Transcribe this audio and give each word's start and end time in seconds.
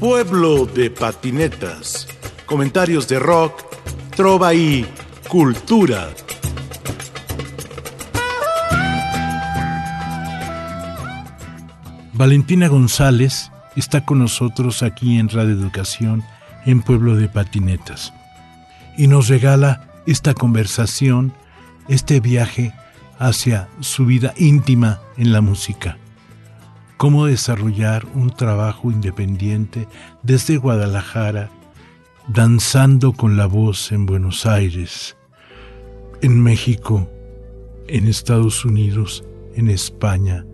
Pueblo 0.00 0.66
de 0.66 0.90
patinetas. 0.90 2.06
Comentarios 2.44 3.08
de 3.08 3.18
rock, 3.18 3.62
trova 4.14 4.52
y 4.52 4.86
cultura. 5.26 6.10
Valentina 12.12 12.68
González 12.68 13.50
está 13.74 14.04
con 14.04 14.18
nosotros 14.18 14.82
aquí 14.82 15.18
en 15.18 15.30
Radio 15.30 15.52
Educación 15.54 16.22
en 16.66 16.82
Pueblo 16.82 17.16
de 17.16 17.28
Patinetas 17.30 18.12
y 18.98 19.06
nos 19.06 19.28
regala 19.28 19.88
esta 20.06 20.34
conversación, 20.34 21.32
este 21.88 22.20
viaje 22.20 22.74
hacia 23.18 23.68
su 23.80 24.04
vida 24.04 24.34
íntima 24.36 25.00
en 25.16 25.32
la 25.32 25.40
música 25.40 25.96
cómo 26.96 27.26
desarrollar 27.26 28.06
un 28.14 28.30
trabajo 28.30 28.90
independiente 28.90 29.86
desde 30.22 30.56
Guadalajara, 30.56 31.50
danzando 32.28 33.12
con 33.12 33.36
la 33.36 33.46
voz 33.46 33.92
en 33.92 34.06
Buenos 34.06 34.46
Aires, 34.46 35.16
en 36.22 36.42
México, 36.42 37.08
en 37.88 38.06
Estados 38.06 38.64
Unidos, 38.64 39.24
en 39.54 39.68
España. 39.68 40.44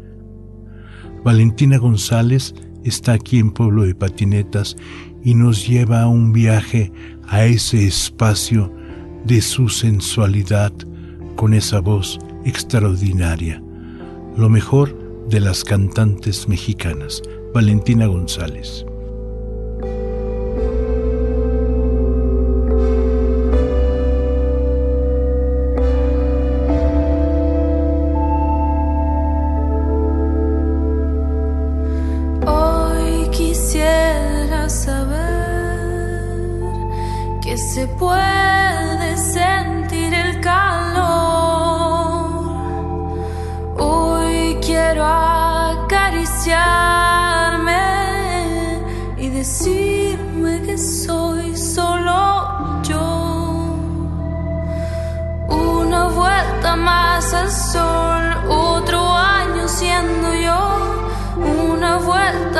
Valentina 1.25 1.79
González 1.79 2.55
está 2.85 3.13
aquí 3.13 3.39
en 3.39 3.53
Pueblo 3.53 3.85
de 3.85 3.95
Patinetas 3.95 4.77
y 5.23 5.35
nos 5.35 5.67
lleva 5.67 6.03
a 6.03 6.09
un 6.09 6.33
viaje 6.33 6.93
a 7.29 7.45
ese 7.45 7.87
espacio 7.87 8.73
de 9.25 9.41
su 9.41 9.69
sensualidad 9.69 10.73
con 11.37 11.55
esa 11.55 11.81
voz 11.81 12.19
extraordinaria. 12.45 13.63
Lo 14.37 14.49
mejor 14.49 15.02
de 15.33 15.41
las 15.41 15.65
cantantes 15.65 16.47
mexicanas, 16.47 17.23
Valentina 17.55 18.05
González. 18.05 18.85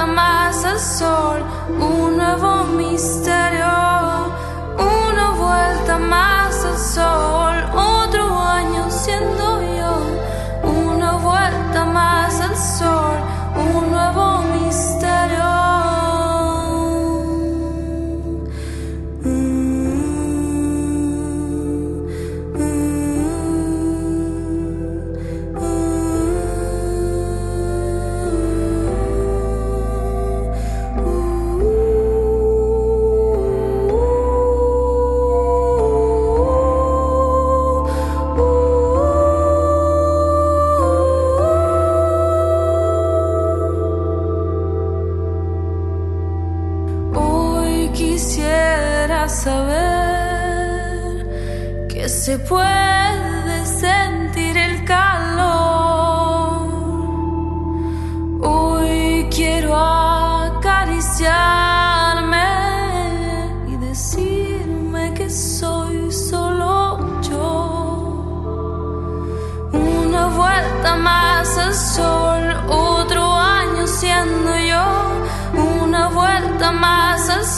Vuelta 0.03 0.07
más 0.07 0.65
al 0.65 0.81
sol, 0.81 1.43
un 1.79 2.17
nuevo 2.17 2.65
misterio. 2.65 3.62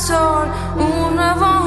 Sol, 0.05 0.49
un 0.77 1.17
nuevo 1.17 1.64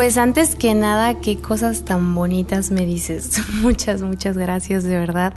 Pues 0.00 0.16
antes 0.16 0.54
que 0.54 0.74
nada, 0.74 1.20
qué 1.20 1.42
cosas 1.42 1.84
tan 1.84 2.14
bonitas 2.14 2.70
me 2.70 2.86
dices. 2.86 3.38
Muchas, 3.60 4.00
muchas 4.00 4.34
gracias 4.34 4.82
de 4.82 4.98
verdad. 4.98 5.34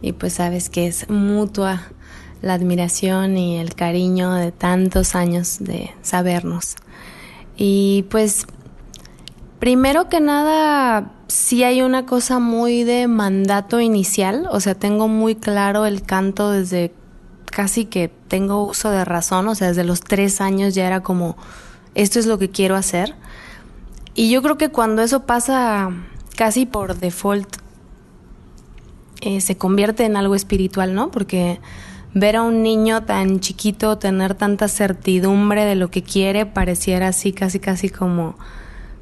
Y 0.00 0.12
pues 0.12 0.32
sabes 0.32 0.70
que 0.70 0.86
es 0.86 1.10
mutua 1.10 1.82
la 2.40 2.54
admiración 2.54 3.36
y 3.36 3.58
el 3.58 3.74
cariño 3.74 4.32
de 4.32 4.50
tantos 4.50 5.14
años 5.14 5.58
de 5.60 5.90
sabernos. 6.00 6.76
Y 7.54 8.06
pues, 8.08 8.46
primero 9.58 10.08
que 10.08 10.20
nada, 10.20 11.12
sí 11.28 11.62
hay 11.62 11.82
una 11.82 12.06
cosa 12.06 12.38
muy 12.38 12.84
de 12.84 13.08
mandato 13.08 13.78
inicial. 13.78 14.48
O 14.52 14.60
sea, 14.60 14.74
tengo 14.74 15.06
muy 15.06 15.34
claro 15.34 15.84
el 15.84 16.00
canto 16.00 16.50
desde 16.50 16.94
casi 17.44 17.84
que 17.84 18.10
tengo 18.28 18.64
uso 18.64 18.90
de 18.90 19.04
razón. 19.04 19.48
O 19.48 19.54
sea, 19.54 19.68
desde 19.68 19.84
los 19.84 20.00
tres 20.00 20.40
años 20.40 20.74
ya 20.74 20.86
era 20.86 21.02
como, 21.02 21.36
esto 21.94 22.18
es 22.18 22.24
lo 22.24 22.38
que 22.38 22.48
quiero 22.48 22.74
hacer. 22.74 23.16
Y 24.14 24.30
yo 24.30 24.42
creo 24.42 24.58
que 24.58 24.68
cuando 24.68 25.02
eso 25.02 25.24
pasa 25.24 25.90
casi 26.36 26.66
por 26.66 26.98
default, 26.98 27.56
eh, 29.20 29.40
se 29.40 29.56
convierte 29.56 30.04
en 30.04 30.16
algo 30.16 30.34
espiritual, 30.34 30.94
¿no? 30.94 31.10
Porque 31.10 31.60
ver 32.14 32.36
a 32.36 32.42
un 32.42 32.62
niño 32.62 33.04
tan 33.04 33.40
chiquito 33.40 33.96
tener 33.98 34.34
tanta 34.34 34.68
certidumbre 34.68 35.64
de 35.64 35.76
lo 35.76 35.90
que 35.90 36.02
quiere 36.02 36.44
pareciera 36.44 37.08
así, 37.08 37.32
casi, 37.32 37.58
casi 37.58 37.88
como, 37.88 38.36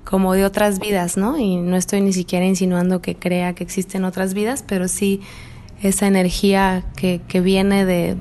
como 0.05 0.35
de 0.35 0.45
otras 0.45 0.79
vidas, 0.79 1.17
¿no? 1.17 1.39
Y 1.39 1.57
no 1.57 1.77
estoy 1.77 2.03
ni 2.03 2.13
siquiera 2.13 2.47
insinuando 2.47 3.03
que 3.03 3.17
crea 3.17 3.55
que 3.55 3.65
existen 3.65 4.05
otras 4.05 4.35
vidas, 4.35 4.65
pero 4.67 4.87
sí 4.87 5.21
esa 5.83 6.07
energía 6.07 6.85
que, 6.95 7.21
que 7.27 7.41
viene 7.41 7.85
de, 7.85 8.17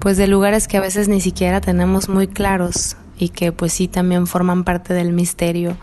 pues 0.00 0.16
de 0.16 0.26
lugares 0.26 0.68
que 0.68 0.76
a 0.76 0.80
veces 0.80 1.08
ni 1.08 1.20
siquiera 1.20 1.60
tenemos 1.60 2.08
muy 2.08 2.26
claros 2.26 2.96
y 3.18 3.28
que 3.28 3.52
pues 3.52 3.72
sí 3.72 3.86
también 3.86 4.26
forman 4.26 4.64
parte 4.64 4.92
del 4.92 5.12
misterio 5.12 5.76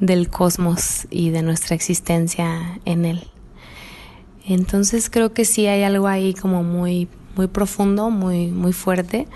del 0.00 0.28
cosmos 0.28 1.06
y 1.10 1.30
de 1.30 1.42
nuestra 1.42 1.74
existencia 1.74 2.80
en 2.84 3.04
él. 3.04 3.28
Entonces 4.46 5.10
creo 5.10 5.32
que 5.32 5.44
sí 5.44 5.66
hay 5.66 5.82
algo 5.82 6.08
ahí 6.08 6.34
como 6.34 6.62
muy, 6.62 7.08
muy 7.36 7.48
profundo, 7.48 8.10
muy, 8.10 8.48
muy 8.48 8.72
fuerte. 8.72 9.26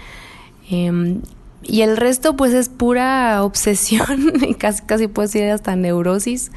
Eh, 0.70 1.20
y 1.62 1.82
el 1.82 1.96
resto 1.96 2.36
pues 2.36 2.52
es 2.54 2.68
pura 2.68 3.42
obsesión 3.44 4.32
y 4.42 4.54
casi, 4.58 4.82
casi 4.82 5.08
puedo 5.08 5.26
decir 5.26 5.44
hasta 5.50 5.76
neurosis. 5.76 6.50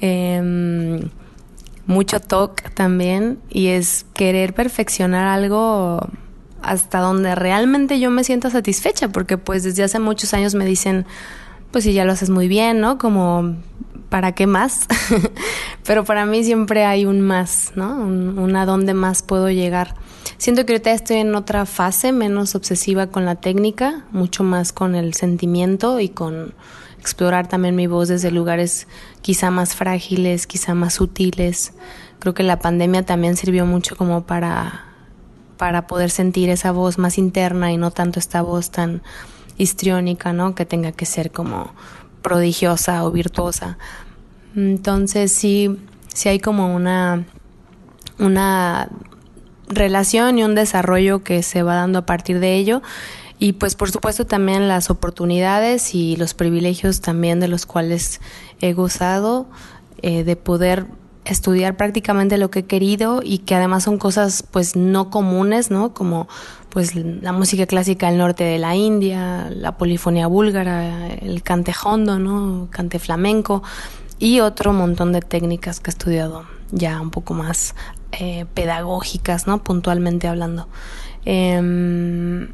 Eh, 0.00 1.00
mucho 1.86 2.20
TOC 2.20 2.70
también 2.70 3.38
y 3.50 3.68
es 3.68 4.06
querer 4.14 4.54
perfeccionar 4.54 5.26
algo 5.26 6.08
hasta 6.62 7.00
donde 7.00 7.34
realmente 7.34 8.00
yo 8.00 8.10
me 8.10 8.24
siento 8.24 8.48
satisfecha 8.48 9.08
porque 9.08 9.36
pues 9.36 9.64
desde 9.64 9.82
hace 9.82 9.98
muchos 9.98 10.32
años 10.32 10.54
me 10.54 10.64
dicen 10.64 11.04
pues 11.74 11.82
si 11.82 11.92
ya 11.92 12.04
lo 12.04 12.12
haces 12.12 12.30
muy 12.30 12.46
bien, 12.46 12.78
¿no? 12.78 12.98
Como 12.98 13.56
¿para 14.08 14.30
qué 14.30 14.46
más? 14.46 14.86
Pero 15.84 16.04
para 16.04 16.24
mí 16.24 16.44
siempre 16.44 16.84
hay 16.84 17.04
un 17.04 17.20
más, 17.20 17.72
¿no? 17.74 17.96
Un, 17.96 18.54
a 18.54 18.64
dónde 18.64 18.94
más 18.94 19.24
puedo 19.24 19.50
llegar. 19.50 19.96
Siento 20.38 20.64
que 20.64 20.74
ahorita 20.74 20.92
estoy 20.92 21.16
en 21.16 21.34
otra 21.34 21.66
fase, 21.66 22.12
menos 22.12 22.54
obsesiva 22.54 23.08
con 23.08 23.24
la 23.24 23.34
técnica, 23.34 24.04
mucho 24.12 24.44
más 24.44 24.72
con 24.72 24.94
el 24.94 25.14
sentimiento 25.14 25.98
y 25.98 26.10
con 26.10 26.54
explorar 27.00 27.48
también 27.48 27.74
mi 27.74 27.88
voz 27.88 28.06
desde 28.06 28.30
lugares 28.30 28.86
quizá 29.20 29.50
más 29.50 29.74
frágiles, 29.74 30.46
quizá 30.46 30.74
más 30.74 30.94
sutiles. 30.94 31.72
Creo 32.20 32.34
que 32.34 32.44
la 32.44 32.60
pandemia 32.60 33.04
también 33.04 33.36
sirvió 33.36 33.66
mucho 33.66 33.96
como 33.96 34.22
para, 34.22 34.84
para 35.56 35.88
poder 35.88 36.10
sentir 36.10 36.50
esa 36.50 36.70
voz 36.70 36.98
más 36.98 37.18
interna 37.18 37.72
y 37.72 37.78
no 37.78 37.90
tanto 37.90 38.20
esta 38.20 38.42
voz 38.42 38.70
tan 38.70 39.02
histriónica, 39.58 40.32
¿no? 40.32 40.54
Que 40.54 40.66
tenga 40.66 40.92
que 40.92 41.06
ser 41.06 41.30
como 41.30 41.72
prodigiosa 42.22 43.04
o 43.04 43.10
virtuosa. 43.10 43.78
Entonces 44.56 45.32
sí, 45.32 45.78
sí 46.12 46.28
hay 46.28 46.40
como 46.40 46.74
una, 46.74 47.24
una 48.18 48.88
relación 49.68 50.38
y 50.38 50.44
un 50.44 50.54
desarrollo 50.54 51.22
que 51.22 51.42
se 51.42 51.62
va 51.62 51.74
dando 51.74 52.00
a 52.00 52.06
partir 52.06 52.40
de 52.40 52.54
ello. 52.54 52.82
Y 53.38 53.54
pues 53.54 53.74
por 53.74 53.90
supuesto 53.90 54.26
también 54.26 54.68
las 54.68 54.90
oportunidades 54.90 55.94
y 55.94 56.16
los 56.16 56.34
privilegios 56.34 57.00
también 57.00 57.40
de 57.40 57.48
los 57.48 57.66
cuales 57.66 58.20
he 58.60 58.72
gozado 58.72 59.46
eh, 60.02 60.24
de 60.24 60.36
poder 60.36 60.86
estudiar 61.24 61.76
prácticamente 61.76 62.38
lo 62.38 62.50
que 62.50 62.60
he 62.60 62.64
querido 62.64 63.20
y 63.22 63.38
que 63.38 63.54
además 63.54 63.84
son 63.84 63.98
cosas 63.98 64.44
pues 64.50 64.76
no 64.76 65.10
comunes, 65.10 65.70
¿no? 65.70 65.94
Como 65.94 66.28
pues 66.68 66.94
la 66.96 67.32
música 67.32 67.66
clásica 67.66 68.08
del 68.08 68.18
norte 68.18 68.44
de 68.44 68.58
la 68.58 68.74
India, 68.74 69.48
la 69.50 69.76
polifonía 69.78 70.26
búlgara, 70.26 71.08
el 71.08 71.42
cante 71.42 71.72
hondo, 71.84 72.18
¿no? 72.18 72.68
Cante 72.70 72.98
flamenco 72.98 73.62
y 74.18 74.40
otro 74.40 74.72
montón 74.72 75.12
de 75.12 75.20
técnicas 75.20 75.80
que 75.80 75.90
he 75.90 75.92
estudiado 75.92 76.44
ya 76.72 77.00
un 77.00 77.10
poco 77.10 77.34
más 77.34 77.74
eh, 78.12 78.46
pedagógicas, 78.54 79.46
¿no? 79.46 79.62
Puntualmente 79.62 80.28
hablando. 80.28 80.68
Em, 81.24 82.48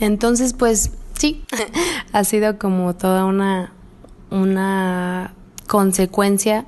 entonces, 0.00 0.54
pues 0.54 0.92
sí, 1.14 1.44
ha 2.12 2.24
sido 2.24 2.58
como 2.58 2.94
toda 2.94 3.24
una, 3.24 3.72
una 4.30 5.34
consecuencia 5.66 6.66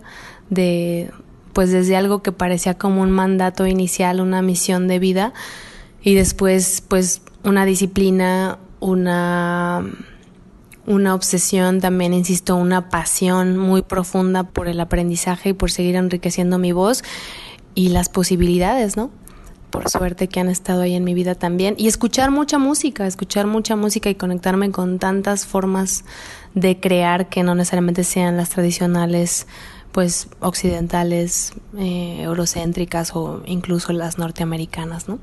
de, 0.50 1.10
pues 1.54 1.70
desde 1.72 1.96
algo 1.96 2.22
que 2.22 2.32
parecía 2.32 2.74
como 2.74 3.00
un 3.00 3.10
mandato 3.10 3.66
inicial, 3.66 4.20
una 4.20 4.42
misión 4.42 4.86
de 4.88 4.98
vida, 4.98 5.32
y 6.02 6.14
después, 6.14 6.82
pues, 6.86 7.22
una 7.44 7.64
disciplina, 7.64 8.58
una 8.80 9.86
una 10.86 11.14
obsesión, 11.14 11.80
también 11.80 12.12
insisto, 12.12 12.56
una 12.56 12.88
pasión 12.88 13.56
muy 13.56 13.82
profunda 13.82 14.44
por 14.44 14.68
el 14.68 14.80
aprendizaje 14.80 15.50
y 15.50 15.52
por 15.52 15.70
seguir 15.70 15.96
enriqueciendo 15.96 16.58
mi 16.58 16.72
voz 16.72 17.02
y 17.74 17.88
las 17.88 18.08
posibilidades, 18.08 18.96
¿no? 18.96 19.10
Por 19.70 19.88
suerte 19.90 20.28
que 20.28 20.40
han 20.40 20.48
estado 20.48 20.82
ahí 20.82 20.94
en 20.94 21.02
mi 21.02 21.14
vida 21.14 21.34
también. 21.34 21.74
Y 21.78 21.88
escuchar 21.88 22.30
mucha 22.30 22.58
música, 22.58 23.06
escuchar 23.06 23.46
mucha 23.46 23.74
música 23.74 24.08
y 24.08 24.14
conectarme 24.14 24.70
con 24.70 24.98
tantas 24.98 25.46
formas 25.46 26.04
de 26.54 26.78
crear 26.78 27.28
que 27.28 27.42
no 27.42 27.54
necesariamente 27.54 28.04
sean 28.04 28.36
las 28.36 28.50
tradicionales, 28.50 29.48
pues 29.94 30.26
occidentales, 30.40 31.52
eh, 31.78 32.22
eurocéntricas 32.22 33.14
o 33.14 33.42
incluso 33.46 33.92
las 33.92 34.18
norteamericanas, 34.18 35.08
¿no? 35.08 35.20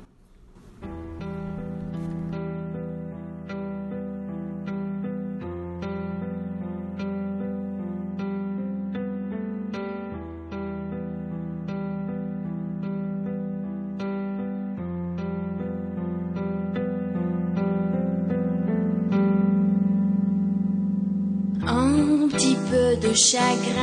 chagrin, 23.14 23.81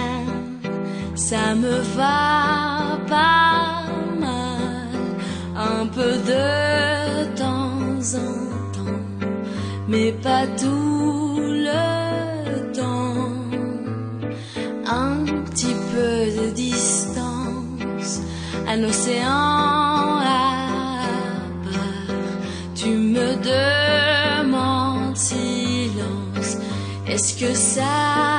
me 1.60 1.80
va 1.96 2.98
pas 3.08 3.84
mal, 4.20 4.94
un 5.56 5.86
peu 5.86 6.12
de 6.32 7.24
temps 7.34 7.98
en 8.24 8.34
temps, 8.76 9.02
mais 9.88 10.12
pas 10.12 10.46
tout 10.62 11.40
le 11.40 12.72
temps. 12.72 13.14
Un 14.86 15.16
petit 15.46 15.76
peu 15.92 16.12
de 16.38 16.50
distance, 16.54 18.12
un 18.68 18.84
océan 18.84 20.18
à 20.20 20.54
part, 21.64 22.16
tu 22.74 22.90
me 23.14 23.28
demandes 23.52 25.16
silence, 25.16 26.52
est-ce 27.06 27.34
que 27.40 27.52
ça 27.54 28.37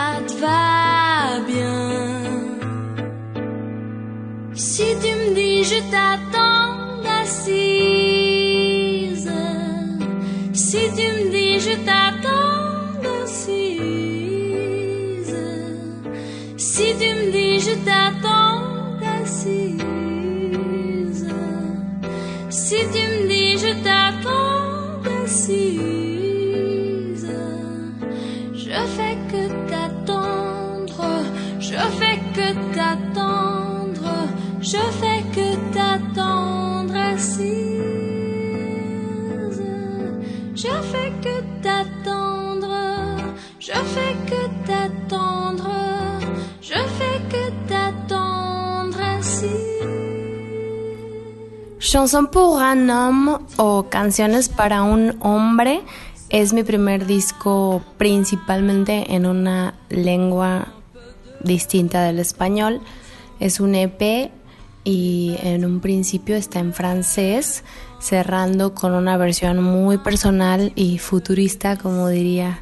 Chanson 51.80 52.28
pour 52.32 52.62
un 52.62 52.90
homme 52.90 53.40
o 53.58 53.90
Canciones 53.90 54.50
para 54.50 54.82
un 54.82 55.18
hombre 55.22 55.82
es 56.30 56.52
mi 56.52 56.64
primer 56.64 57.06
disco 57.06 57.84
principalmente 57.98 59.14
en 59.14 59.28
una 59.28 59.76
lengua 59.90 60.68
distinta 61.44 62.04
del 62.04 62.20
español. 62.20 62.82
Es 63.40 63.60
un 63.60 63.76
EP 63.76 64.32
y 64.84 65.36
en 65.44 65.64
un 65.64 65.80
principio 65.80 66.36
está 66.36 66.60
en 66.60 66.74
francés, 66.74 67.64
cerrando 68.00 68.74
con 68.74 68.94
una 68.94 69.18
versión 69.18 69.62
muy 69.62 70.00
personal 70.00 70.72
y 70.76 70.98
futurista, 70.98 71.78
como 71.78 72.08
diría 72.08 72.62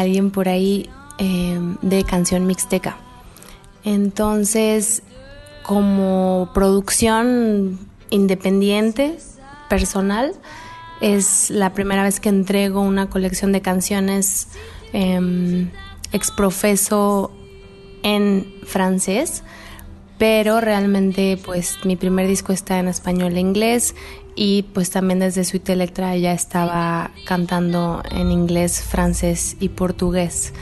alguien 0.00 0.30
por 0.30 0.48
ahí, 0.48 0.88
eh, 1.18 1.58
de 1.82 2.04
canción 2.04 2.46
mixteca. 2.46 2.96
Entonces, 3.84 5.02
como 5.62 6.50
producción 6.54 7.78
independiente, 8.10 9.18
personal. 9.68 10.32
Es 11.00 11.50
la 11.50 11.72
primera 11.72 12.02
vez 12.02 12.20
que 12.20 12.28
entrego 12.28 12.80
una 12.80 13.10
colección 13.10 13.52
de 13.52 13.60
canciones 13.60 14.48
eh, 14.92 15.68
exprofeso 16.12 17.32
en 18.02 18.54
francés, 18.64 19.42
pero 20.18 20.60
realmente 20.60 21.38
pues 21.44 21.78
mi 21.84 21.96
primer 21.96 22.28
disco 22.28 22.52
está 22.52 22.78
en 22.78 22.88
español 22.88 23.36
e 23.36 23.40
inglés 23.40 23.94
y 24.36 24.62
pues 24.74 24.90
también 24.90 25.20
desde 25.20 25.44
Suite 25.44 25.72
Electra 25.72 26.16
ya 26.16 26.32
estaba 26.32 27.10
cantando 27.24 28.02
en 28.10 28.30
inglés, 28.30 28.82
francés 28.82 29.56
y 29.60 29.68
portugués. 29.70 30.52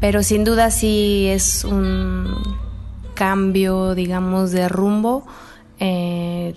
Pero 0.00 0.22
sin 0.22 0.44
duda 0.44 0.70
sí 0.70 1.28
es 1.28 1.64
un 1.64 2.34
cambio, 3.14 3.94
digamos, 3.94 4.50
de 4.50 4.68
rumbo 4.68 5.24
eh, 5.78 6.54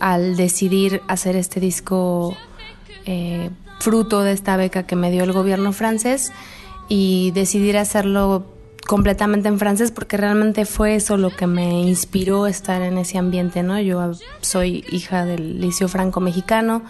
al 0.00 0.36
decidir 0.36 1.02
hacer 1.08 1.36
este 1.36 1.60
disco 1.60 2.36
eh, 3.04 3.50
fruto 3.78 4.22
de 4.22 4.32
esta 4.32 4.56
beca 4.56 4.84
que 4.84 4.96
me 4.96 5.10
dio 5.10 5.24
el 5.24 5.32
gobierno 5.32 5.72
francés 5.72 6.32
y 6.88 7.30
decidir 7.32 7.76
hacerlo 7.76 8.55
completamente 8.86 9.48
en 9.48 9.58
francés 9.58 9.90
porque 9.90 10.16
realmente 10.16 10.64
fue 10.64 10.94
eso 10.94 11.16
lo 11.16 11.30
que 11.30 11.46
me 11.46 11.82
inspiró 11.82 12.46
estar 12.46 12.82
en 12.82 12.98
ese 12.98 13.18
ambiente, 13.18 13.62
¿no? 13.62 13.80
Yo 13.80 14.12
soy 14.40 14.84
hija 14.90 15.24
del 15.24 15.60
liceo 15.60 15.88
franco 15.88 16.20
mexicano, 16.20 16.82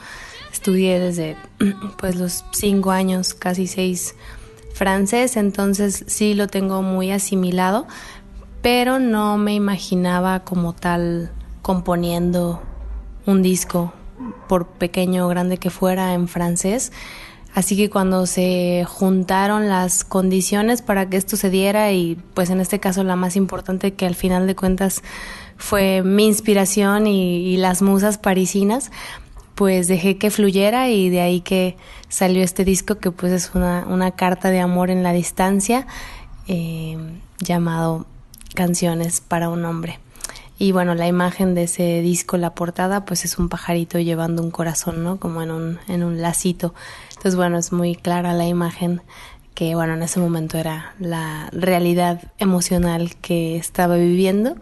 estudié 0.53 0.99
desde 0.99 1.37
pues 1.99 2.17
los 2.17 2.45
cinco 2.53 2.91
años, 2.91 3.35
casi 3.35 3.67
seis 3.67 4.15
francés, 4.75 5.37
entonces 5.37 6.05
sí 6.07 6.35
lo 6.35 6.49
tengo 6.49 6.83
muy 6.83 7.11
asimilado, 7.11 7.87
pero 8.63 8.99
no 8.99 9.39
me 9.39 9.55
imaginaba 9.55 10.41
como 10.41 10.75
tal 10.75 11.33
componiendo 11.63 12.63
un 13.25 13.43
disco, 13.43 13.93
por 14.49 14.67
pequeño 14.67 15.27
o 15.27 15.29
grande 15.29 15.59
que 15.59 15.71
fuera, 15.71 16.15
en 16.15 16.29
francés. 16.29 16.93
Así 17.57 17.75
que 17.75 17.89
cuando 17.89 18.27
se 18.27 18.85
juntaron 18.87 19.71
las 19.71 20.05
condiciones 20.05 20.83
para 20.83 21.09
que 21.09 21.17
esto 21.17 21.39
se 21.39 21.49
diera 21.49 21.91
y 21.91 22.19
pues 22.35 22.51
en 22.51 22.61
este 22.61 22.81
caso 22.81 23.03
la 23.03 23.17
más 23.17 23.35
importante 23.35 23.95
que 23.95 24.05
al 24.05 24.15
final 24.15 24.47
de 24.47 24.55
cuentas 24.55 25.03
fue 25.57 26.03
mi 26.03 26.27
inspiración 26.27 27.07
y, 27.07 27.57
las 27.57 27.81
musas 27.81 28.19
parisinas, 28.19 28.91
pues 29.55 29.89
dejé 29.89 30.19
que 30.19 30.31
fluyera 30.31 30.91
y 30.91 31.09
de 31.09 31.23
ahí 31.23 31.41
que 31.41 31.79
salió 32.11 32.45
este 32.45 32.63
disco 32.67 32.97
que 32.97 33.11
pues 33.11 33.33
es 33.33 33.53
una, 33.55 34.11
carta 34.17 34.51
de 34.51 34.61
amor 34.61 34.91
en 34.91 35.03
la 35.03 35.15
distancia 35.15 35.87
eh, 36.49 36.99
llamado 37.39 38.05
Canciones 38.55 39.23
para 39.23 39.49
un 39.49 39.65
hombre. 39.65 39.99
Y 40.59 40.73
bueno, 40.73 40.95
la 40.95 41.07
imagen 41.07 41.55
de 41.55 41.65
ese 41.65 42.01
disco, 42.01 42.39
la 42.39 42.55
portada, 42.55 43.05
pues 43.05 43.25
es 43.27 43.39
un 43.39 43.51
pajarito 43.51 43.99
llevando 43.99 44.43
un 44.43 44.51
corazón, 44.51 45.05
¿no? 45.05 45.19
Como 45.19 45.43
en 45.43 45.51
un, 45.51 45.79
en 45.87 46.03
un 46.03 46.23
lacito. 46.23 46.75
Entonces, 47.27 47.39
bueno, 47.39 47.59
es 47.59 47.73
muy 47.73 47.97
clara 47.97 48.35
la 48.35 48.47
imagen 48.47 49.03
que, 49.57 49.75
bueno, 49.75 49.95
en 49.95 50.03
ese 50.05 50.21
momento 50.21 50.59
era 50.59 50.95
la 51.01 51.49
realidad 51.51 52.23
emocional 52.39 53.17
que 53.17 53.57
estaba 53.57 53.97
viviendo. 53.97 54.55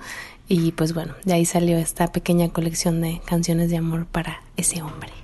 Y 0.48 0.72
pues 0.72 0.94
bueno, 0.94 1.12
de 1.26 1.34
ahí 1.34 1.44
salió 1.44 1.76
esta 1.76 2.10
pequeña 2.10 2.48
colección 2.48 3.02
de 3.02 3.20
canciones 3.26 3.68
de 3.68 3.76
amor 3.76 4.06
para 4.06 4.40
ese 4.56 4.80
hombre. 4.80 5.23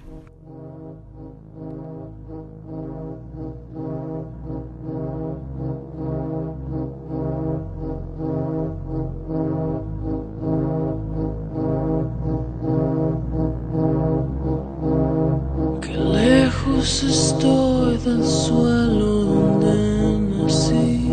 Estoy 16.80 17.99
del 17.99 18.25
suelo 18.25 19.25
donde 19.25 20.18
nací. 20.30 21.10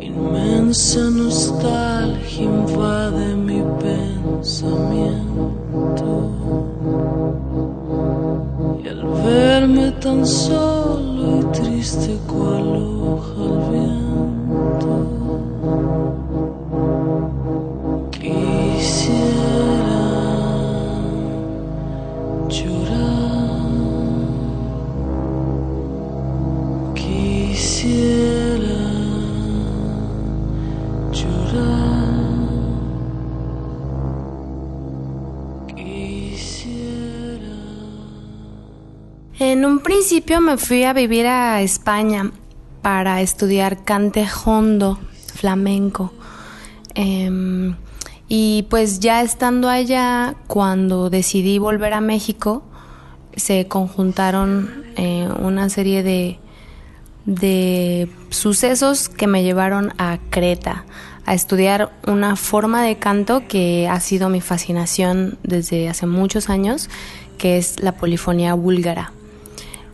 Inmensa 0.00 1.10
nostalgia 1.10 2.44
invade 2.44 3.34
mi 3.34 3.62
pensamiento. 3.82 5.24
Y 8.82 8.88
al 8.88 9.02
verme 9.24 9.90
tan 10.00 10.24
solo 10.24 11.40
y 11.40 11.44
triste 11.52 12.16
cual 12.28 12.93
principio 40.24 40.40
me 40.40 40.56
fui 40.56 40.84
a 40.84 40.94
vivir 40.94 41.26
a 41.26 41.60
España 41.60 42.32
para 42.80 43.20
estudiar 43.20 43.84
cante 43.84 44.26
hondo, 44.46 44.98
flamenco. 45.34 46.14
Em, 46.94 47.76
y 48.26 48.62
pues 48.70 49.00
ya 49.00 49.20
estando 49.20 49.68
allá, 49.68 50.34
cuando 50.46 51.10
decidí 51.10 51.58
volver 51.58 51.92
a 51.92 52.00
México, 52.00 52.62
se 53.36 53.68
conjuntaron 53.68 54.84
eh, 54.96 55.28
una 55.40 55.68
serie 55.68 56.02
de, 56.02 56.38
de 57.26 58.08
sucesos 58.30 59.10
que 59.10 59.26
me 59.26 59.42
llevaron 59.42 59.92
a 59.98 60.20
Creta 60.30 60.86
a 61.26 61.34
estudiar 61.34 61.92
una 62.06 62.36
forma 62.36 62.82
de 62.82 62.96
canto 62.96 63.42
que 63.46 63.88
ha 63.88 64.00
sido 64.00 64.30
mi 64.30 64.40
fascinación 64.40 65.36
desde 65.42 65.90
hace 65.90 66.06
muchos 66.06 66.48
años, 66.48 66.88
que 67.36 67.58
es 67.58 67.82
la 67.82 67.92
polifonía 67.92 68.54
búlgara. 68.54 69.12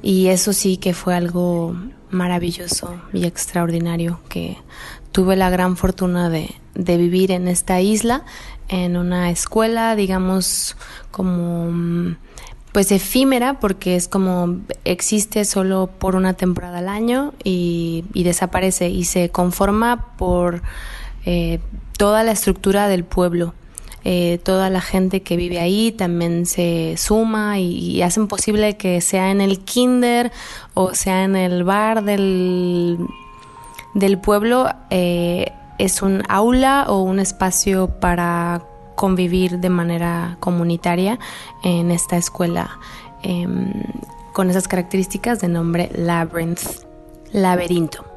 Y 0.02 0.28
eso 0.28 0.52
sí 0.52 0.76
que 0.76 0.94
fue 0.94 1.14
algo 1.14 1.76
maravilloso 2.10 3.00
y 3.12 3.24
extraordinario, 3.26 4.20
que 4.28 4.56
tuve 5.12 5.36
la 5.36 5.50
gran 5.50 5.76
fortuna 5.76 6.28
de, 6.28 6.54
de 6.74 6.96
vivir 6.96 7.30
en 7.30 7.48
esta 7.48 7.80
isla, 7.80 8.24
en 8.68 8.96
una 8.96 9.30
escuela, 9.30 9.96
digamos, 9.96 10.76
como 11.10 12.16
pues 12.72 12.92
efímera 12.92 13.58
porque 13.58 13.96
es 13.96 14.06
como 14.06 14.60
existe 14.84 15.44
solo 15.44 15.90
por 15.98 16.14
una 16.14 16.34
temporada 16.34 16.78
al 16.78 16.88
año 16.88 17.34
y, 17.42 18.04
y 18.14 18.22
desaparece 18.22 18.88
y 18.88 19.04
se 19.04 19.30
conforma 19.30 20.14
por 20.16 20.62
eh, 21.26 21.58
toda 21.98 22.22
la 22.22 22.32
estructura 22.32 22.86
del 22.88 23.04
pueblo 23.04 23.54
eh, 24.04 24.38
toda 24.42 24.70
la 24.70 24.80
gente 24.80 25.22
que 25.22 25.36
vive 25.36 25.60
ahí 25.60 25.92
también 25.92 26.46
se 26.46 26.94
suma 26.96 27.58
y, 27.58 28.02
hacen 28.02 28.28
posible 28.28 28.76
que 28.76 29.00
sea 29.00 29.30
en 29.30 29.40
el 29.40 29.60
kinder 29.60 30.32
o 30.74 30.94
sea 30.94 31.24
en 31.24 31.36
el 31.36 31.64
bar 31.64 32.02
del, 32.02 32.98
del 33.94 34.18
pueblo, 34.18 34.68
eh, 34.90 35.52
es 35.78 36.02
un 36.02 36.22
aula 36.28 36.86
o 36.88 37.02
un 37.02 37.20
espacio 37.20 37.88
para 38.00 38.62
convivir 38.94 39.58
de 39.58 39.70
manera 39.70 40.36
comunitaria 40.40 41.18
en 41.62 41.90
esta 41.90 42.16
escuela 42.16 42.78
em, 43.22 43.72
con 44.32 44.50
esas 44.50 44.68
características 44.68 45.40
de 45.40 45.48
nombre 45.48 45.90
Labyrinth, 45.94 46.60
laberinto. 47.32 48.09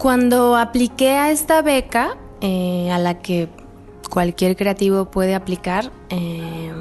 Cuando 0.00 0.56
apliqué 0.56 1.10
a 1.10 1.30
esta 1.30 1.60
beca, 1.60 2.16
eh, 2.40 2.90
a 2.90 2.98
la 2.98 3.18
que 3.18 3.50
cualquier 4.08 4.56
creativo 4.56 5.10
puede 5.10 5.34
aplicar, 5.34 5.92
eh, 6.08 6.72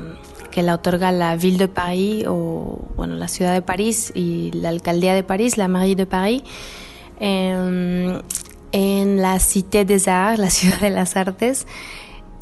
que 0.51 0.63
la 0.63 0.75
otorga 0.75 1.11
la 1.11 1.35
Ville 1.35 1.57
de 1.57 1.67
Paris 1.67 2.23
o 2.29 2.79
bueno, 2.95 3.15
la 3.15 3.27
ciudad 3.27 3.51
de 3.51 3.61
París 3.61 4.13
y 4.15 4.51
la 4.53 4.69
alcaldía 4.69 5.13
de 5.13 5.23
París, 5.23 5.57
la 5.57 5.67
Mairie 5.67 5.97
de 5.97 6.05
Paris, 6.05 6.43
eh, 7.19 8.21
en 8.71 9.21
la 9.21 9.39
Cité 9.39 9.83
des 9.83 10.07
Arts, 10.07 10.39
la 10.39 10.49
ciudad 10.49 10.79
de 10.79 10.89
las 10.89 11.17
artes. 11.17 11.67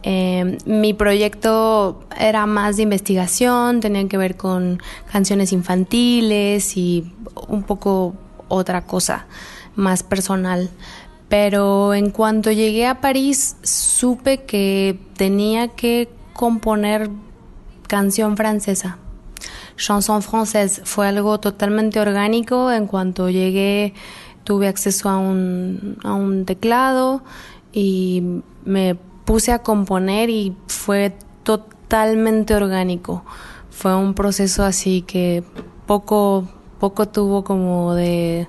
Eh, 0.03 0.59
mi 0.67 0.93
proyecto 0.93 2.01
era 2.19 2.45
más 2.45 2.77
de 2.77 2.83
investigación, 2.83 3.79
tenía 3.79 4.07
que 4.07 4.17
ver 4.17 4.37
con 4.37 4.79
canciones 5.11 5.53
infantiles 5.53 6.77
y 6.77 7.11
un 7.47 7.63
poco 7.63 8.13
otra 8.47 8.85
cosa 8.85 9.25
más 9.77 10.03
personal. 10.03 10.69
Pero 11.29 11.93
en 11.93 12.09
cuanto 12.11 12.51
llegué 12.51 12.85
a 12.87 12.99
París 12.99 13.55
supe 13.63 14.43
que 14.43 14.99
tenía 15.15 15.69
que 15.69 16.09
componer 16.33 17.09
canción 17.87 18.35
francesa. 18.35 18.97
Chanson 19.77 20.21
française 20.21 20.81
fue 20.83 21.07
algo 21.07 21.39
totalmente 21.39 21.99
orgánico. 21.99 22.71
En 22.71 22.87
cuanto 22.87 23.29
llegué 23.29 23.93
tuve 24.43 24.67
acceso 24.67 25.09
a 25.09 25.17
un, 25.17 25.97
a 26.03 26.13
un 26.13 26.45
teclado 26.45 27.21
y 27.73 28.41
me 28.63 28.95
puse 29.25 29.51
a 29.51 29.59
componer 29.59 30.29
y 30.29 30.55
fue 30.67 31.15
totalmente 31.43 32.55
orgánico. 32.55 33.23
Fue 33.69 33.95
un 33.95 34.13
proceso 34.13 34.63
así 34.63 35.01
que 35.01 35.43
poco, 35.85 36.47
poco 36.79 37.09
tuvo 37.09 37.43
como 37.43 37.93
de, 37.93 38.47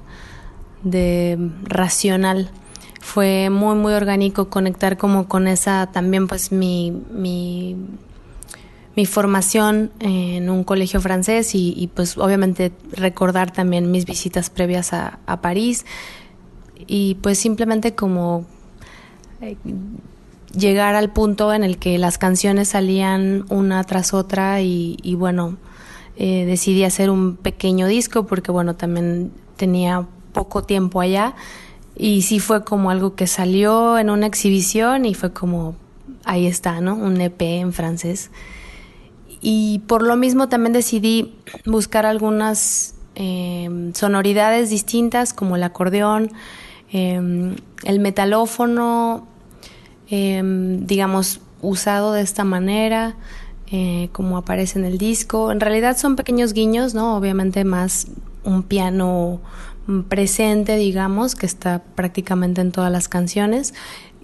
de 0.83 1.39
racional. 1.65 2.51
Fue 3.01 3.51
muy, 3.51 3.77
muy 3.77 3.93
orgánico 3.93 4.49
conectar 4.49 4.97
como 4.97 5.29
con 5.29 5.49
esa 5.49 5.91
también 5.93 6.27
pues 6.27 6.53
mi, 6.53 6.91
mi, 7.11 7.77
mi 8.97 9.07
formación 9.07 9.93
en 10.01 10.51
un 10.51 10.65
colegio 10.65 11.01
francés 11.01 11.55
y, 11.55 11.91
pues 11.95 12.19
obviamente 12.19 12.73
recordar 12.93 13.53
también 13.53 13.91
mis 13.91 14.05
visitas 14.05 14.51
previas 14.51 14.93
a, 14.93 15.21
a 15.27 15.41
París 15.41 15.87
y 16.87 17.17
pues 17.17 17.39
simplemente 17.39 17.95
como 17.95 18.45
eh, 19.41 19.57
llegar 20.57 20.95
al 20.95 21.11
punto 21.11 21.53
en 21.53 21.63
el 21.63 21.79
que 21.79 21.99
las 21.99 22.19
canciones 22.19 22.69
salían 22.69 23.45
una 23.51 23.85
tras 23.85 24.15
otra 24.15 24.61
y, 24.61 24.97
y 25.03 25.15
bueno, 25.15 25.57
eh, 26.17 26.45
decidí 26.47 26.85
hacer 26.85 27.11
un 27.11 27.37
pequeño 27.37 27.87
disco 27.87 28.27
porque 28.27 28.51
bueno, 28.51 28.75
también 28.75 29.31
tenía 29.57 30.07
poco 30.33 30.63
tiempo 30.63 31.01
allá 31.01 31.35
y 31.97 32.23
sí 32.23 32.39
fue 32.39 32.65
como 32.65 32.91
algo 32.91 33.15
que 33.15 33.27
salió 33.27 33.99
en 33.99 34.11
una 34.11 34.27
exhibición 34.27 35.05
y 35.05 35.15
fue 35.15 35.33
como, 35.33 35.75
ahí 36.25 36.47
está, 36.47 36.81
¿no? 36.81 36.95
Un 36.95 37.21
EP 37.21 37.41
en 37.43 37.73
francés. 37.73 38.31
Y 39.41 39.81
por 39.87 40.03
lo 40.03 40.17
mismo 40.17 40.49
también 40.49 40.73
decidí 40.73 41.35
buscar 41.65 42.07
algunas 42.07 42.95
eh, 43.17 43.91
sonoridades 43.95 44.71
distintas 44.71 45.33
como 45.33 45.57
el 45.57 45.63
acordeón, 45.65 46.31
eh, 46.93 47.55
el 47.85 48.01
metalófono, 48.01 49.27
eh, 50.11 50.41
digamos, 50.81 51.41
usado 51.61 52.13
de 52.13 52.23
esta 52.23 52.45
manera, 52.45 53.17
eh, 53.71 54.09
como 54.13 54.39
aparece 54.39 54.79
en 54.79 54.85
el 54.85 54.99
disco. 54.99 55.53
En 55.53 55.61
realidad 55.61 55.97
son 55.97 56.17
pequeños 56.17 56.53
guiños, 56.53 56.95
¿no? 56.95 57.17
Obviamente 57.17 57.65
más 57.65 58.07
un 58.45 58.63
piano 58.63 59.41
presente, 60.09 60.77
digamos, 60.77 61.35
que 61.35 61.47
está 61.47 61.83
prácticamente 61.95 62.61
en 62.61 62.73
todas 62.73 62.93
las 62.93 63.09
canciones. 63.09 63.75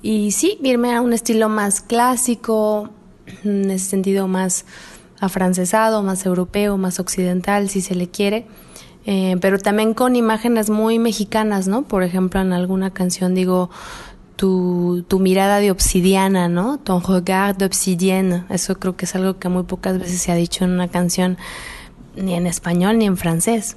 Y 0.03 0.33
sí, 0.33 0.59
irme 0.63 0.95
a 0.95 1.01
un 1.01 1.13
estilo 1.13 1.49
más 1.49 1.81
clásico, 1.81 2.91
en 3.45 3.71
ese 3.71 3.87
sentido 3.87 4.29
más 4.29 4.67
afrancesado, 5.21 6.03
más 6.03 6.27
europeo, 6.27 6.77
más 6.77 7.01
occidental, 7.01 7.71
si 7.71 7.81
se 7.81 7.95
le 7.95 8.09
quiere. 8.09 8.47
Eh, 9.07 9.37
pero 9.41 9.59
también 9.59 9.95
con 9.95 10.17
imágenes 10.17 10.71
muy 10.71 10.99
mexicanas, 10.99 11.69
¿no? 11.69 11.83
Por 11.83 12.03
ejemplo, 12.03 12.41
en 12.41 12.53
alguna 12.53 12.91
canción 12.93 13.35
digo, 13.35 13.71
tu, 14.37 15.05
tu 15.09 15.21
mirada 15.21 15.61
de 15.61 15.71
obsidiana, 15.71 16.49
¿no? 16.49 16.79
Ton 16.79 17.03
regard 17.03 17.57
d'obsidienne. 17.57 18.45
Eso 18.51 18.79
creo 18.79 18.97
que 18.97 19.05
es 19.05 19.15
algo 19.15 19.39
que 19.39 19.49
muy 19.49 19.65
pocas 19.65 19.99
veces 19.99 20.21
se 20.21 20.33
ha 20.33 20.35
dicho 20.35 20.65
en 20.65 20.71
una 20.71 20.89
canción, 20.89 21.39
ni 22.17 22.35
en 22.35 22.47
español 22.47 22.99
ni 22.99 23.07
en 23.07 23.17
francés. 23.17 23.77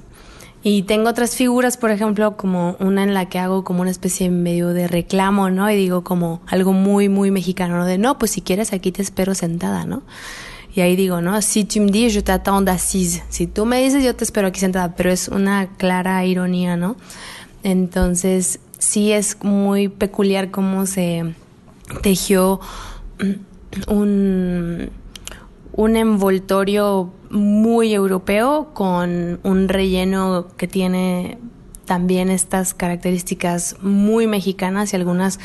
Y 0.62 0.82
tengo 0.82 1.08
otras 1.08 1.36
figuras, 1.36 1.76
por 1.76 1.90
ejemplo, 1.90 2.36
como 2.36 2.76
una 2.80 3.04
en 3.04 3.14
la 3.14 3.28
que 3.28 3.38
hago 3.38 3.62
como 3.62 3.82
una 3.82 3.90
especie 3.90 4.28
medio 4.28 4.70
de 4.70 4.88
reclamo, 4.88 5.50
¿no? 5.50 5.70
Y 5.70 5.76
digo 5.76 6.02
como 6.02 6.40
algo 6.46 6.72
muy, 6.72 7.08
muy 7.08 7.30
mexicano, 7.30 7.78
¿no? 7.78 7.86
De 7.86 7.96
no, 7.96 8.18
pues 8.18 8.32
si 8.32 8.40
quieres 8.40 8.72
aquí 8.72 8.90
te 8.90 9.02
espero 9.02 9.34
sentada, 9.34 9.84
¿no? 9.84 10.02
Y 10.74 10.80
ahí 10.80 10.96
digo, 10.96 11.20
¿no? 11.20 11.40
Si 11.42 11.64
tu 11.64 11.80
me 11.80 11.90
dis, 11.90 12.12
je 12.12 12.22
t'attends 12.22 12.70
assise. 12.70 13.22
Si 13.28 13.46
tú 13.46 13.66
me 13.66 13.82
dices, 13.82 14.02
yo 14.04 14.14
te 14.16 14.24
espero 14.24 14.48
aquí 14.48 14.60
sentada, 14.60 14.94
pero 14.96 15.10
es 15.10 15.28
una 15.28 15.68
clara 15.76 16.24
ironía, 16.24 16.76
¿no? 16.76 16.96
Entonces, 17.62 18.60
sí 18.78 19.12
es 19.12 19.36
muy 19.42 19.88
peculiar 19.88 20.50
cómo 20.50 20.86
se 20.86 21.34
tejió 22.02 22.60
un, 23.86 24.90
un 25.72 25.96
envoltorio 25.96 27.12
muy 27.30 27.92
europeo 27.94 28.70
con 28.74 29.40
un 29.42 29.68
relleno 29.68 30.46
que 30.56 30.68
tiene 30.68 31.38
también 31.84 32.28
estas 32.28 32.74
características 32.74 33.76
muy 33.80 34.26
mexicanas 34.26 34.92
y 34.92 34.96
algunas 34.96 35.40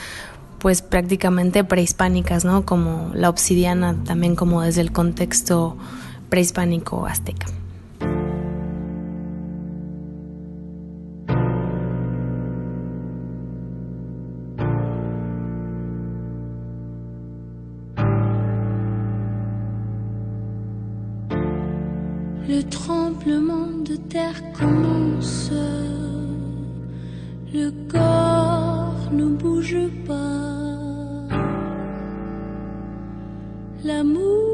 pues 0.59 0.81
prácticamente 0.81 1.63
prehispánicas, 1.63 2.45
¿no? 2.45 2.65
Como 2.65 3.11
la 3.13 3.29
obsidiana, 3.29 3.97
también 4.05 4.35
como 4.35 4.61
desde 4.61 4.81
el 4.81 4.91
contexto 4.91 5.77
prehispánico 6.29 7.05
azteca. 7.05 7.47
Terre 24.33 24.51
commence. 24.53 25.51
Le 27.53 27.71
corps 27.91 29.11
ne 29.11 29.25
bouge 29.25 29.77
pas. 30.07 31.37
L'amour 33.83 34.52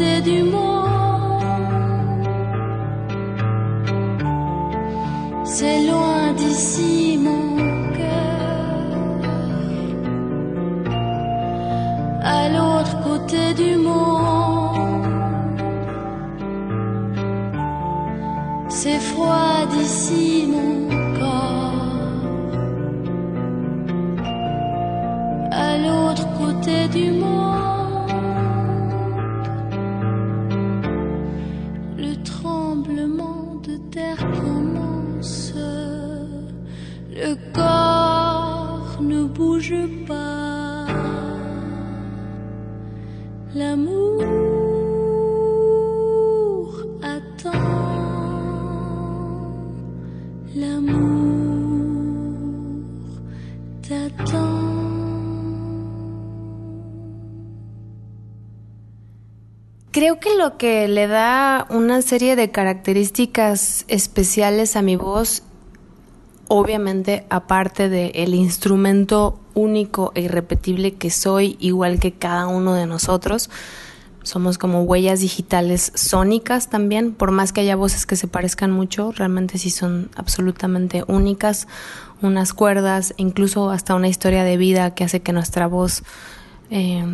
côté 0.00 0.20
du 0.22 0.42
monde. 0.44 0.69
Creo 59.90 60.20
que 60.20 60.36
lo 60.36 60.56
que 60.56 60.86
le 60.86 61.08
da 61.08 61.66
una 61.70 62.00
serie 62.00 62.36
de 62.36 62.52
características 62.52 63.84
especiales 63.88 64.76
a 64.76 64.82
mi 64.82 64.94
voz, 64.94 65.42
obviamente 66.46 67.26
aparte 67.30 67.88
del 67.88 68.34
instrumento 68.34 69.40
único 69.54 70.12
e 70.14 70.20
irrepetible 70.20 70.94
que 70.94 71.10
soy, 71.10 71.56
igual 71.58 71.98
que 71.98 72.12
cada 72.12 72.46
uno 72.46 72.74
de 72.74 72.86
nosotros, 72.86 73.50
somos 74.22 74.58
como 74.58 74.82
huellas 74.82 75.20
digitales 75.20 75.92
sónicas 75.94 76.68
también, 76.68 77.12
por 77.12 77.30
más 77.30 77.52
que 77.52 77.62
haya 77.62 77.76
voces 77.76 78.06
que 78.06 78.16
se 78.16 78.28
parezcan 78.28 78.70
mucho, 78.70 79.12
realmente 79.12 79.58
sí 79.58 79.70
son 79.70 80.10
absolutamente 80.14 81.04
únicas, 81.06 81.68
unas 82.22 82.52
cuerdas, 82.52 83.14
incluso 83.16 83.70
hasta 83.70 83.94
una 83.94 84.08
historia 84.08 84.44
de 84.44 84.56
vida 84.56 84.94
que 84.94 85.04
hace 85.04 85.20
que 85.20 85.32
nuestra 85.32 85.66
voz 85.66 86.02
eh, 86.70 87.04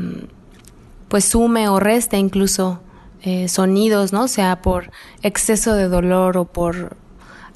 pues 1.08 1.24
sume 1.24 1.68
o 1.68 1.78
reste 1.78 2.18
incluso 2.18 2.80
eh, 3.22 3.48
sonidos, 3.48 4.12
¿no? 4.12 4.28
Sea 4.28 4.60
por 4.62 4.90
exceso 5.22 5.74
de 5.74 5.88
dolor 5.88 6.36
o 6.36 6.44
por 6.44 6.96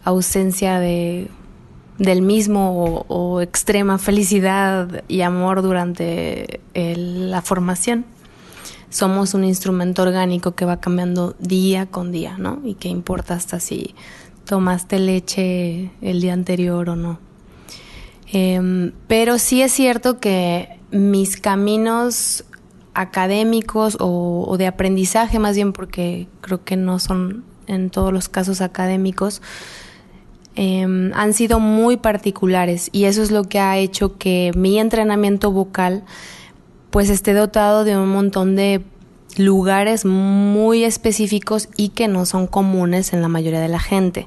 ausencia 0.05 0.79
de 0.79 1.29
del 1.99 2.23
mismo 2.23 3.05
o, 3.09 3.43
extrema 3.43 3.99
felicidad 3.99 5.05
y 5.07 5.21
amor 5.21 5.61
durante 5.61 6.61
la 6.75 7.43
formación. 7.43 8.07
Somos 8.91 9.35
un 9.35 9.45
instrumento 9.45 10.03
orgánico 10.03 10.55
que 10.55 10.65
va 10.65 10.81
cambiando 10.81 11.35
día 11.39 11.87
con 11.87 12.13
día, 12.13 12.37
¿no? 12.39 12.61
Y 12.65 12.75
que 12.75 12.89
importa 12.89 13.35
hasta 13.35 13.61
si 13.61 13.95
tomaste 14.45 14.99
leche 14.99 15.91
el 16.03 16.21
día 16.21 16.33
anterior 16.33 16.91
o 16.91 16.97
no. 16.97 17.19
Em, 18.33 18.93
pero 19.07 19.39
sí 19.39 19.63
es 19.63 19.73
cierto 19.73 20.21
que 20.21 20.79
mis 20.91 21.37
caminos 21.37 22.45
académicos 22.95 23.97
o, 24.01 24.57
de 24.59 24.67
aprendizaje, 24.67 25.39
más 25.39 25.55
bien 25.55 25.73
porque 25.73 26.29
creo 26.41 26.65
que 26.65 26.77
no 26.77 26.99
son 26.99 27.45
en 27.67 27.91
todos 27.91 28.13
los 28.13 28.29
casos 28.29 28.61
académicos, 28.61 29.43
em, 30.57 31.13
han 31.15 31.33
sido 31.33 31.61
muy 31.61 31.97
particulares 31.97 32.89
y 32.93 33.05
eso 33.05 33.23
es 33.23 33.31
lo 33.31 33.45
que 33.45 33.61
ha 33.61 33.79
hecho 33.79 34.19
que 34.19 34.53
mi 34.57 34.79
entrenamiento 34.79 35.53
vocal 35.53 36.05
pues 36.91 37.11
esté 37.11 37.35
dotado 37.35 37.85
de 37.85 37.97
un 37.97 38.09
montón 38.09 38.57
de 38.57 38.83
lugares 39.37 40.05
muy 40.05 40.85
específicos 40.85 41.69
y 41.77 41.91
que 41.91 42.09
no 42.09 42.27
son 42.27 42.47
comunes 42.47 43.13
en 43.13 43.23
la 43.23 43.29
mayoría 43.29 43.61
de 43.61 43.69
la 43.69 43.79
gente. 43.79 44.27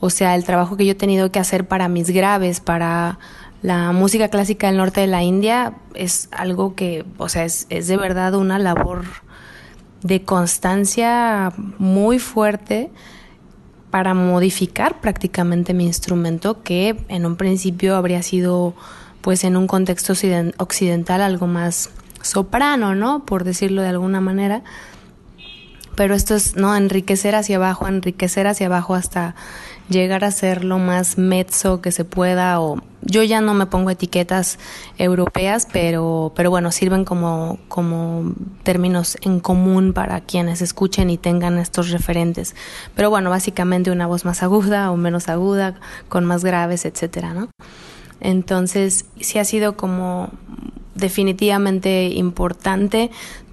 O 0.00 0.10
sea, 0.10 0.34
el 0.34 0.44
trabajo 0.44 0.76
que 0.76 0.84
yo 0.84 0.92
he 0.92 0.96
tenido 0.96 1.30
que 1.30 1.38
hacer 1.38 1.66
para 1.66 1.88
mis 1.88 2.10
graves, 2.10 2.60
para 2.60 3.18
la 3.62 3.92
música 3.92 4.28
clásica 4.28 4.66
del 4.66 4.76
norte 4.76 5.00
de 5.00 5.06
la 5.06 5.22
India, 5.22 5.74
es 5.94 6.28
algo 6.32 6.74
que, 6.74 7.04
o 7.16 7.28
sea, 7.28 7.44
es, 7.44 7.66
es 7.70 7.86
de 7.86 7.96
verdad 7.96 8.34
una 8.34 8.58
labor 8.58 9.04
de 10.02 10.22
constancia 10.22 11.52
muy 11.78 12.18
fuerte 12.18 12.90
para 13.90 14.12
modificar 14.12 15.00
prácticamente 15.00 15.72
mi 15.72 15.86
instrumento 15.86 16.62
que 16.62 16.96
en 17.08 17.24
un 17.24 17.36
principio 17.36 17.96
habría 17.96 18.22
sido 18.22 18.74
pues 19.24 19.42
en 19.44 19.56
un 19.56 19.66
contexto 19.66 20.12
occiden- 20.12 20.52
occidental 20.58 21.22
algo 21.22 21.46
más 21.46 21.88
soprano, 22.20 22.94
¿no? 22.94 23.24
Por 23.24 23.42
decirlo 23.42 23.80
de 23.80 23.88
alguna 23.88 24.20
manera. 24.20 24.62
Pero 25.96 26.14
esto 26.14 26.34
es, 26.34 26.56
¿no? 26.56 26.76
Enriquecer 26.76 27.34
hacia 27.34 27.56
abajo, 27.56 27.88
enriquecer 27.88 28.46
hacia 28.46 28.66
abajo 28.66 28.94
hasta 28.94 29.34
llegar 29.88 30.24
a 30.24 30.30
ser 30.30 30.62
lo 30.62 30.78
más 30.78 31.16
mezzo 31.16 31.80
que 31.80 31.90
se 31.90 32.04
pueda 32.04 32.60
o 32.60 32.82
yo 33.00 33.22
ya 33.22 33.40
no 33.40 33.54
me 33.54 33.64
pongo 33.64 33.88
etiquetas 33.88 34.58
europeas, 34.98 35.68
pero, 35.72 36.32
pero 36.36 36.50
bueno, 36.50 36.70
sirven 36.70 37.06
como, 37.06 37.58
como 37.68 38.34
términos 38.62 39.16
en 39.22 39.40
común 39.40 39.94
para 39.94 40.20
quienes 40.20 40.60
escuchen 40.60 41.08
y 41.08 41.16
tengan 41.16 41.56
estos 41.56 41.90
referentes. 41.90 42.54
Pero 42.94 43.08
bueno, 43.08 43.30
básicamente 43.30 43.90
una 43.90 44.06
voz 44.06 44.26
más 44.26 44.42
aguda 44.42 44.90
o 44.90 44.98
menos 44.98 45.30
aguda, 45.30 45.80
con 46.10 46.26
más 46.26 46.44
graves, 46.44 46.84
etcétera, 46.84 47.32
¿no? 47.32 47.48
Entonces, 48.24 49.04
sí 49.20 49.38
ha 49.38 49.44
sido 49.44 49.76
como 49.76 50.30
definitivamente 50.94 52.06
importante 52.06 53.10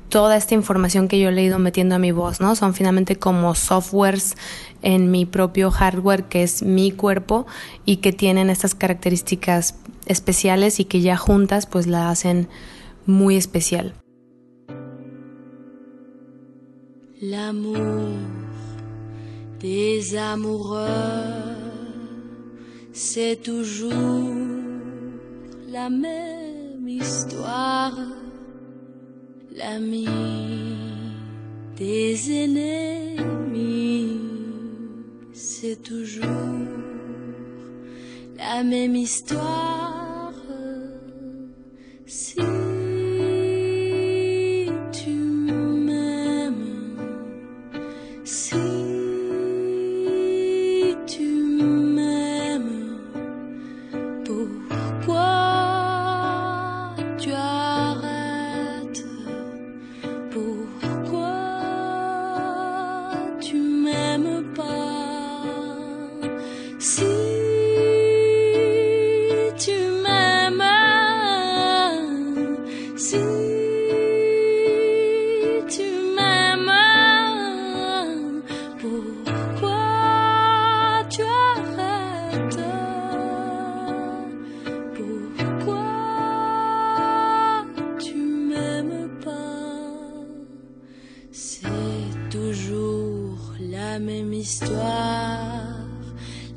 toda 0.08 0.38
esta 0.38 0.56
información 0.56 1.10
que 1.10 1.20
yo 1.20 1.30
he 1.30 1.44
ido 1.44 1.60
metiendo 1.60 1.96
a 1.96 2.00
mi 2.00 2.12
voz, 2.12 2.40
¿no? 2.40 2.56
Son 2.56 2.74
finalmente 2.74 3.18
como 3.18 3.54
softwares 3.54 4.38
en 4.82 5.12
mi 5.12 5.26
propio 5.26 5.72
hardware, 5.72 6.24
que 6.24 6.44
es 6.44 6.64
mi 6.64 6.92
cuerpo, 6.92 7.46
y 7.86 7.98
que 7.98 8.14
tienen 8.14 8.50
estas 8.50 8.74
características 8.74 9.76
especiales 10.06 10.80
y 10.80 10.86
que 10.86 11.02
ya 11.02 11.18
juntas 11.18 11.66
pues 11.66 11.86
la 11.88 12.10
hacen 12.10 12.48
muy 13.06 13.36
especial. 13.36 13.94
L'amour 17.22 17.78
des 19.60 20.16
amoureux, 20.16 21.61
c'est 23.04 23.42
toujours 23.42 23.92
la 25.68 25.90
même 25.90 26.88
histoire. 26.88 27.98
L'ami 29.56 30.08
des 31.76 32.32
ennemis, 32.44 34.22
c'est 35.34 35.82
toujours 35.82 36.60
la 38.38 38.64
même 38.64 38.96
histoire. 38.96 40.34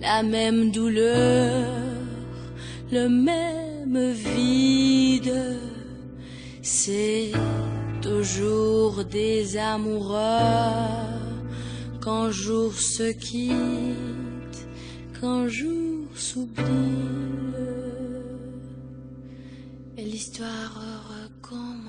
La 0.01 0.23
même 0.23 0.71
douleur, 0.71 1.67
le 2.91 3.09
même 3.09 4.13
vide. 4.13 5.59
C'est 6.63 7.33
toujours 8.01 9.05
des 9.05 9.57
amoureux 9.57 10.19
qu'un 12.03 12.31
jour 12.31 12.73
se 12.75 13.13
quittent, 13.13 14.69
qu'un 15.21 15.49
jour 15.49 16.07
s'oublie. 16.15 16.65
Et 19.97 20.05
l'histoire 20.05 20.75
recommence. 21.13 21.84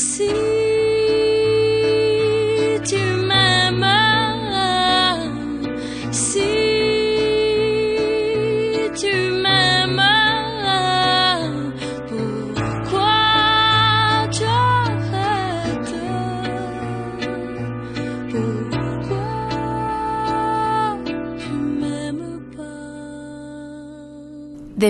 see 0.00 0.49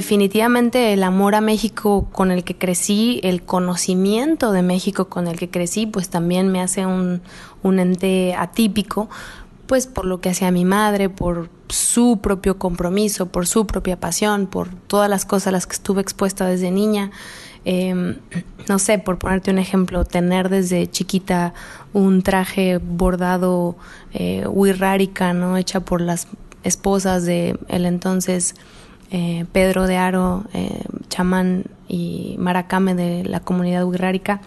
definitivamente 0.00 0.94
el 0.94 1.02
amor 1.02 1.34
a 1.34 1.42
México 1.42 2.08
con 2.10 2.30
el 2.30 2.42
que 2.42 2.56
crecí, 2.56 3.20
el 3.22 3.42
conocimiento 3.42 4.50
de 4.50 4.62
México 4.62 5.10
con 5.10 5.28
el 5.28 5.38
que 5.38 5.50
crecí, 5.50 5.84
pues 5.84 6.08
también 6.08 6.50
me 6.50 6.62
hace 6.62 6.86
un, 6.86 7.20
ente 7.62 8.34
atípico, 8.34 9.10
pues 9.66 9.86
por 9.86 10.06
lo 10.06 10.22
que 10.22 10.30
hacía 10.30 10.50
mi 10.52 10.64
madre, 10.64 11.10
por 11.10 11.50
su 11.68 12.18
propio 12.22 12.56
compromiso, 12.56 13.26
por 13.26 13.46
su 13.46 13.66
propia 13.66 14.00
pasión, 14.00 14.46
por 14.46 14.74
todas 14.86 15.10
las 15.10 15.26
cosas 15.26 15.48
a 15.48 15.50
las 15.50 15.66
que 15.66 15.74
estuve 15.74 16.00
expuesta 16.00 16.46
desde 16.46 16.70
niña. 16.70 17.10
Em, 17.66 18.16
no 18.70 18.78
sé, 18.78 18.98
por 18.98 19.18
ponerte 19.18 19.50
un 19.50 19.58
ejemplo, 19.58 20.06
tener 20.06 20.48
desde 20.48 20.90
chiquita 20.90 21.52
un 21.92 22.22
traje 22.22 22.78
bordado 22.78 23.76
eh, 24.14 24.46
¿no? 25.34 25.58
Hecha 25.58 25.80
por 25.80 26.00
las 26.00 26.26
esposas 26.62 27.26
de 27.26 27.58
el 27.68 27.84
entonces 27.84 28.54
eh, 29.10 29.44
Pedro 29.52 29.86
de 29.86 29.96
Aro, 29.96 30.44
eh, 30.52 30.84
chamán 31.08 31.64
y 31.88 32.36
maracame 32.38 32.94
de 32.94 33.24
la 33.24 33.40
comunidad 33.40 33.84
uigrárica 33.84 34.40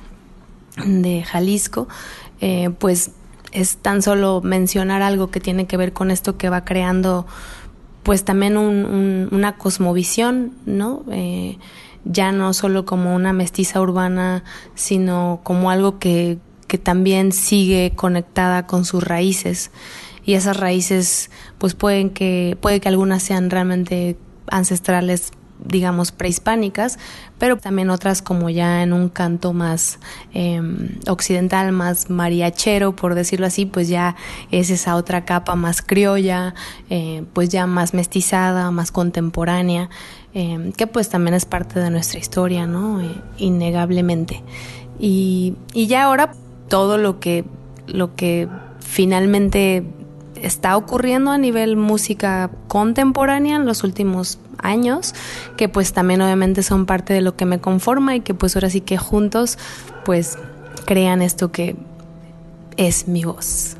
de 0.86 1.24
Jalisco, 1.24 1.88
eh, 2.40 2.70
pues 2.80 3.12
es 3.52 3.78
tan 3.78 4.02
solo 4.02 4.42
mencionar 4.42 5.02
algo 5.02 5.30
que 5.30 5.40
tiene 5.40 5.68
que 5.68 5.78
ver 5.78 5.92
con 5.94 6.12
esto 6.12 6.38
que 6.38 6.50
va 6.50 6.64
creando 6.64 7.28
pues 8.04 8.26
también 8.26 8.58
una 8.58 9.58
cosmovisión, 9.58 10.54
¿no? 10.66 11.04
ya 12.06 12.34
no 12.34 12.52
solo 12.54 12.84
como 12.84 13.16
una 13.16 13.32
mestiza 13.32 13.80
urbana, 13.80 14.44
sino 14.76 15.40
como 15.44 15.72
algo 15.72 16.00
que, 16.00 16.38
que 16.68 16.78
también 16.78 17.32
sigue 17.32 17.94
conectada 17.96 18.68
con 18.68 18.84
sus 18.84 19.04
raíces. 19.04 19.72
Y 20.26 20.34
esas 20.34 20.58
raíces, 20.58 21.30
pues 21.60 21.76
pueden 21.76 22.10
que, 22.10 22.58
puede 22.60 22.82
que 22.82 22.90
algunas 22.90 23.24
sean 23.24 23.50
realmente 23.50 24.18
ancestrales 24.48 25.32
digamos 25.66 26.12
prehispánicas, 26.12 27.00
pero 27.38 27.58
también 27.58 27.90
otras 27.90 28.22
como 28.22 28.50
ya 28.50 28.84
en 28.84 28.94
un 28.94 29.10
canto 29.10 29.54
más 29.54 30.00
em, 30.34 31.00
occidental, 31.08 31.72
más 31.72 32.10
mariachero, 32.10 32.96
por 32.96 33.16
decirlo 33.16 33.46
así, 33.46 33.66
pues 33.66 33.88
ya 33.88 34.16
es 34.52 34.70
esa 34.70 34.96
otra 34.96 35.26
capa 35.26 35.56
más 35.56 35.82
criolla, 35.82 36.54
eh, 36.90 37.24
pues 37.34 37.50
ya 37.50 37.68
más 37.68 37.94
mestizada, 37.94 38.72
más 38.72 38.92
contemporánea, 38.92 39.90
em, 40.34 40.72
que 40.72 40.88
pues 40.88 41.10
también 41.10 41.34
es 41.34 41.46
parte 41.46 41.80
de 41.80 41.90
nuestra 41.90 42.20
historia, 42.20 42.66
¿no? 42.66 43.02
Eh, 43.02 43.16
innegablemente. 43.38 44.44
Y, 45.00 45.56
y 45.74 45.88
ya 45.88 46.04
ahora 46.04 46.34
todo 46.68 46.98
lo 46.98 47.20
que, 47.20 47.46
lo 47.88 48.16
que 48.16 48.48
finalmente 48.80 49.84
está 50.44 50.78
ocurriendo 50.78 51.32
a 51.32 51.38
nivel 51.38 51.78
música 51.78 52.52
contemporánea 52.68 53.56
en 53.56 53.66
los 53.66 53.84
últimos 53.84 54.40
años, 54.60 55.14
que 55.58 55.70
pues 55.70 55.94
también 55.94 56.22
obviamente 56.22 56.64
son 56.64 56.86
parte 56.86 57.14
de 57.14 57.22
lo 57.22 57.36
que 57.36 57.46
me 57.46 57.60
conforma 57.60 58.16
y 58.16 58.22
que 58.22 58.34
pues 58.34 58.56
ahora 58.56 58.70
sí 58.70 58.82
que 58.82 58.98
juntos 58.98 59.58
pues 60.06 60.38
crean 60.86 61.22
esto 61.22 61.52
que 61.52 61.76
es 62.78 63.08
mi 63.08 63.24
voz. 63.24 63.78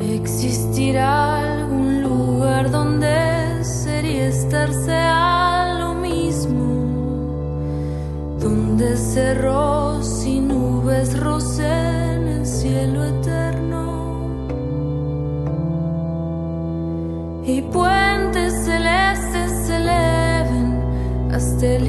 ¿Existirá 0.00 1.58
algún 1.60 2.02
lugar 2.02 2.70
donde 2.70 3.62
sería 3.62 4.28
estarse 4.28 4.92
a 4.92 5.76
lo 5.78 5.94
mismo? 5.94 6.64
Donde 8.40 8.96
cerros 8.96 10.24
y 10.26 10.40
nubes 10.40 11.18
rocen 11.18 12.26
el 12.26 12.46
cielo 12.46 13.04
eterno 13.04 13.33
y 17.46 17.60
puentes 17.60 18.64
celestes 18.64 19.50
se 19.66 19.76
eleven 19.76 21.30
hasta 21.30 21.66
el 21.66 21.88